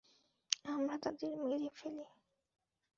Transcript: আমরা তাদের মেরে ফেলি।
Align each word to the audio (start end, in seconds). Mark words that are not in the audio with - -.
আমরা 0.65 0.95
তাদের 1.03 1.31
মেরে 1.39 1.69
ফেলি। 1.75 2.05